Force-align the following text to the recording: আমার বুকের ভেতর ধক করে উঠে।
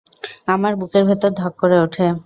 আমার 0.47 0.73
বুকের 0.75 1.03
ভেতর 1.05 1.31
ধক 1.31 1.53
করে 1.57 1.77
উঠে। 1.81 2.05